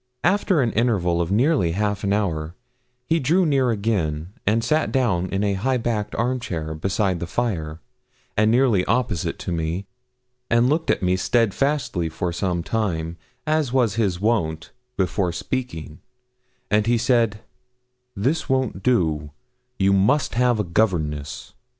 [0.23, 2.55] After an interval of nearly half an hour,
[3.05, 7.27] he drew near again, and sat down in a high backed arm chair, beside the
[7.27, 7.79] fire,
[8.35, 9.85] and nearly opposite to me,
[10.49, 15.99] and looked at me steadfastly for some time, as was his wont, before speaking;
[16.71, 17.35] and said
[18.15, 19.29] he 'This won't do
[19.77, 21.53] you must have a governess.'